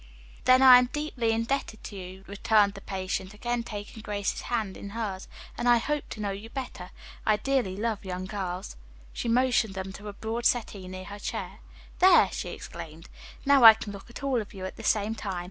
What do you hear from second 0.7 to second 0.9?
am